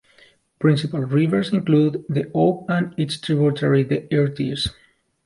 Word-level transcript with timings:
Principal 0.57 1.01
rivers 1.01 1.53
include 1.53 2.03
the 2.09 2.31
Ob 2.33 2.65
and 2.71 2.95
its 2.97 3.17
tributary 3.21 3.83
the 3.83 3.99
Irtysh. 4.11 4.71